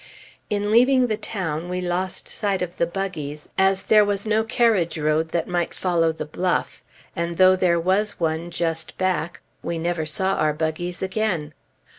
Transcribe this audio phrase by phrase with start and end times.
[0.49, 4.97] In leaving the town, we lost sight of the buggies, as there was no carriage
[4.97, 6.81] road that might follow the bluff;
[7.15, 11.53] and though there was one just back, we never saw our buggies again.